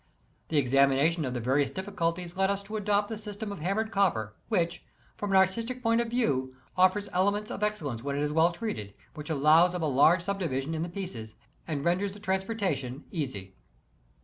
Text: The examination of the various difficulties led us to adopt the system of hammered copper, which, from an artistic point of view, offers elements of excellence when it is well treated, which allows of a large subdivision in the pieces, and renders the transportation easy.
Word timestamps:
The 0.47 0.57
examination 0.57 1.25
of 1.25 1.35
the 1.35 1.39
various 1.39 1.69
difficulties 1.69 2.35
led 2.35 2.49
us 2.49 2.63
to 2.63 2.75
adopt 2.75 3.07
the 3.07 3.19
system 3.19 3.51
of 3.51 3.59
hammered 3.59 3.91
copper, 3.91 4.33
which, 4.49 4.83
from 5.15 5.29
an 5.29 5.37
artistic 5.37 5.83
point 5.83 6.01
of 6.01 6.07
view, 6.07 6.55
offers 6.75 7.07
elements 7.13 7.51
of 7.51 7.61
excellence 7.61 8.01
when 8.03 8.15
it 8.15 8.23
is 8.23 8.31
well 8.31 8.51
treated, 8.51 8.95
which 9.13 9.29
allows 9.29 9.75
of 9.75 9.83
a 9.83 9.85
large 9.85 10.23
subdivision 10.23 10.73
in 10.73 10.81
the 10.81 10.89
pieces, 10.89 11.35
and 11.67 11.85
renders 11.85 12.13
the 12.15 12.19
transportation 12.19 13.03
easy. 13.11 13.53